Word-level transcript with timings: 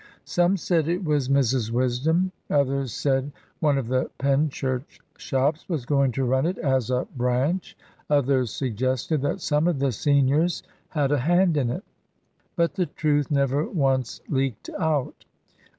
Some 0.25 0.57
said 0.57 0.87
it 0.87 1.03
was 1.05 1.29
Mrs 1.29 1.69
Wisdom. 1.69 2.31
Others 2.49 2.91
said 2.91 3.31
one 3.59 3.77
of 3.77 3.87
the 3.87 4.09
Penchurch 4.17 4.99
shops 5.15 5.69
was 5.69 5.85
going 5.85 6.11
to 6.13 6.23
run 6.25 6.47
it 6.47 6.57
as 6.57 6.89
a 6.89 7.07
branch. 7.15 7.77
Others 8.09 8.49
suggested 8.51 9.21
that 9.21 9.41
some 9.41 9.67
of 9.67 9.77
the 9.77 9.91
seniors 9.91 10.63
had 10.89 11.11
a 11.11 11.19
hand 11.19 11.55
in 11.55 11.69
it. 11.69 11.83
But 12.55 12.73
the 12.73 12.87
truth 12.87 13.29
never 13.29 13.69
once 13.69 14.21
leaked 14.27 14.71
out. 14.79 15.23